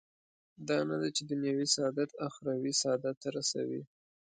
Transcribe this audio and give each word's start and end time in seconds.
دا 0.67 0.77
نه 0.89 0.95
ده 1.01 1.09
چې 1.15 1.21
دنیوي 1.29 1.67
سعادت 1.75 2.09
اخروي 2.27 2.73
سعادت 2.81 3.15
ته 3.23 3.29
رسوي. 3.37 3.81